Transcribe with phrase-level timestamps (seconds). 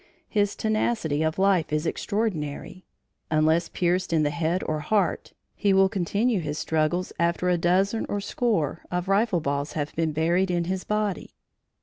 [0.29, 2.85] His tenacity of life is extraordinary.
[3.29, 8.07] Unless pierced in the head or heart, he will continue his struggles after a dozen
[8.09, 11.35] or score of rifle balls have been buried in his body.